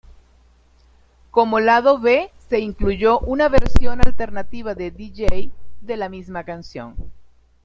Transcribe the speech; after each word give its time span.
Como 1.29 1.59
lado 1.59 1.99
B 1.99 2.31
se 2.49 2.59
incluyó 2.59 3.19
una 3.19 3.49
versión 3.49 3.99
alternativa 4.03 4.73
de 4.73 4.89
Dj 4.89 5.51
de 5.79 5.95
la 5.97 6.09
misma 6.09 6.43
canción. 6.43 6.95